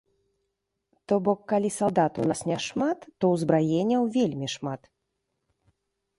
[1.11, 4.81] То бок, калі салдат у нас няшмат, то ўзбраенняў вельмі шмат.